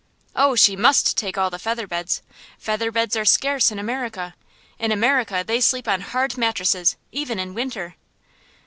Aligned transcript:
Oh, 0.35 0.55
she 0.55 0.75
must 0.75 1.15
take 1.15 1.37
all 1.37 1.51
the 1.51 1.59
featherbeds! 1.59 2.23
Featherbeds 2.59 3.15
are 3.15 3.23
scarce 3.23 3.69
in 3.71 3.77
America. 3.77 4.33
In 4.79 4.91
America 4.91 5.43
they 5.45 5.61
sleep 5.61 5.87
on 5.87 6.01
hard 6.01 6.39
mattresses, 6.39 6.95
even 7.11 7.37
in 7.37 7.53
winter. 7.53 7.93